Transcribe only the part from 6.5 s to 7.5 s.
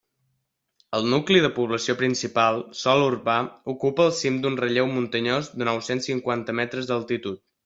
metres d'altitud.